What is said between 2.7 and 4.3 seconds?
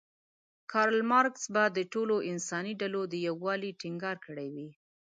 ډلو د یووالي ټینګار